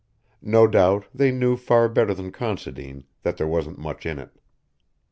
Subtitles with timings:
[0.41, 4.31] No doubt they knew far better than Considine that there wasn't much in it.